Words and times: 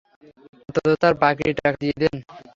অন্তত 0.61 0.87
তার 1.01 1.13
বাকীর 1.21 1.53
টাকা 1.57 1.77
দিয়ে 1.81 1.95
দেন। 2.01 2.15